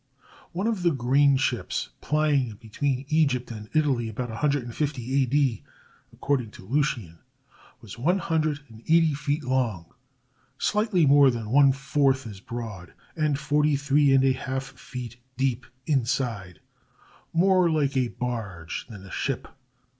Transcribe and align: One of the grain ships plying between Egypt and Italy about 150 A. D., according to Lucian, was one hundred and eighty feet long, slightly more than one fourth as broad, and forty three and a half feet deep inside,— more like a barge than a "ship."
One 0.51 0.65
of 0.65 0.81
the 0.81 0.89
grain 0.89 1.37
ships 1.37 1.89
plying 2.01 2.55
between 2.59 3.05
Egypt 3.09 3.51
and 3.51 3.69
Italy 3.73 4.09
about 4.09 4.29
150 4.29 5.13
A. 5.13 5.25
D., 5.27 5.63
according 6.11 6.49
to 6.57 6.65
Lucian, 6.65 7.19
was 7.81 7.99
one 7.99 8.17
hundred 8.17 8.61
and 8.67 8.81
eighty 8.87 9.13
feet 9.13 9.43
long, 9.43 9.93
slightly 10.57 11.05
more 11.05 11.29
than 11.29 11.51
one 11.51 11.71
fourth 11.71 12.25
as 12.25 12.39
broad, 12.39 12.93
and 13.15 13.37
forty 13.37 13.75
three 13.75 14.11
and 14.11 14.23
a 14.23 14.31
half 14.33 14.63
feet 14.63 15.17
deep 15.37 15.67
inside,— 15.85 16.61
more 17.31 17.69
like 17.69 17.95
a 17.95 18.07
barge 18.07 18.87
than 18.89 19.03
a 19.05 19.11
"ship." 19.11 19.47